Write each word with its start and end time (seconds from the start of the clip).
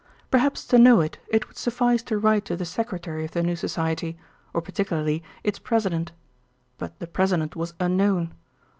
Perhaps 0.31 0.65
to 0.65 0.79
know 0.79 0.99
it, 0.99 1.19
it 1.29 1.47
would 1.47 1.57
suffice 1.57 2.01
to 2.01 2.17
write 2.17 2.43
to 2.45 2.55
the 2.57 2.65
Secretary 2.65 3.23
of 3.23 3.33
the 3.33 3.43
new 3.43 3.55
Society, 3.55 4.17
or 4.51 4.59
particularly 4.59 5.21
its 5.43 5.59
President. 5.59 6.11
But 6.79 6.97
the 6.97 7.05
President 7.05 7.55
was 7.55 7.75
unknown. 7.79 8.33